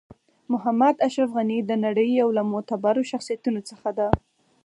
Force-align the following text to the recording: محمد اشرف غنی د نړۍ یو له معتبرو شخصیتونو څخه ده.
محمد 0.51 0.95
اشرف 1.07 1.29
غنی 1.35 1.59
د 1.63 1.71
نړۍ 1.85 2.07
یو 2.21 2.29
له 2.37 2.43
معتبرو 2.51 3.01
شخصیتونو 3.11 3.59
څخه 3.69 3.89
ده. 3.97 4.07